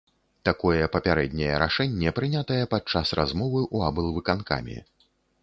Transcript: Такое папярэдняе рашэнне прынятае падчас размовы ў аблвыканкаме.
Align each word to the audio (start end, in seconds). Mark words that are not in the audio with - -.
Такое 0.47 0.85
папярэдняе 0.95 1.51
рашэнне 1.63 2.13
прынятае 2.21 2.59
падчас 2.73 3.13
размовы 3.21 3.61
ў 3.75 3.93
аблвыканкаме. 3.93 4.77